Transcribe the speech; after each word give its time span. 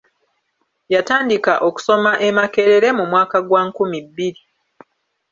Yatandika 0.93 1.53
okusoma 1.67 2.11
e 2.27 2.29
makerere 2.37 2.87
mu 2.97 3.03
mwaka 3.11 3.37
gwa 3.47 3.61
nkumi 3.67 3.97
bbiri. 4.05 4.41